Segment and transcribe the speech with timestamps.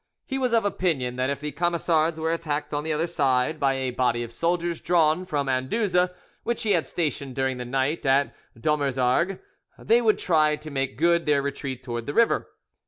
[0.25, 3.73] He was of opinion that if the Camisards were attacked on the other side by
[3.75, 6.09] a body of soldiers drawn from Anduze,
[6.41, 9.37] which he had stationed during the night at Dommersargues,
[9.77, 12.47] they would try to make good their retreat towards the river.